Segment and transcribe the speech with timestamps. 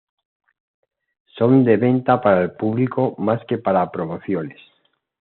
[1.37, 4.57] Son de venta para el público más que para promociones.